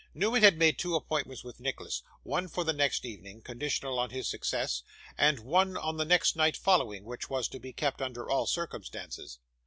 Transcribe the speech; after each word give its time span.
Newman 0.15 0.41
had 0.41 0.57
made 0.57 0.79
two 0.79 0.95
appointments 0.95 1.43
with 1.43 1.59
Nicholas: 1.59 2.01
one 2.23 2.47
for 2.47 2.63
the 2.63 2.73
next 2.73 3.05
evening, 3.05 3.39
conditional 3.39 3.99
on 3.99 4.09
his 4.09 4.27
success: 4.27 4.81
and 5.15 5.37
one 5.41 5.73
the 5.73 6.03
next 6.05 6.35
night 6.35 6.57
following, 6.57 7.05
which 7.05 7.29
was 7.29 7.47
to 7.47 7.59
be 7.59 7.71
kept 7.71 8.01
under 8.01 8.27
all 8.27 8.47
circumstances. 8.47 9.37